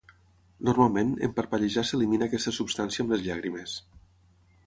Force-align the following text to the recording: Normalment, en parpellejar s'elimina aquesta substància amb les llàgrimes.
Normalment, 0.69 1.11
en 1.27 1.33
parpellejar 1.39 1.83
s'elimina 1.89 2.27
aquesta 2.29 2.55
substància 2.59 3.05
amb 3.05 3.13
les 3.15 3.25
llàgrimes. 3.27 3.79